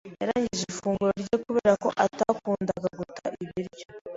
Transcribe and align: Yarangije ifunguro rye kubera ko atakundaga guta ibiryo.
Yarangije 0.21 0.63
ifunguro 0.71 1.11
rye 1.21 1.35
kubera 1.43 1.73
ko 1.83 1.89
atakundaga 2.05 2.87
guta 2.99 3.25
ibiryo. 3.43 3.85